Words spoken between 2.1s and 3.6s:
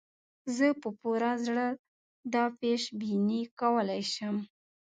دا پېش بیني